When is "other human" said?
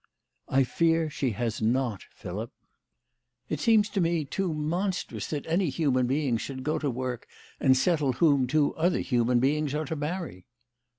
8.73-9.39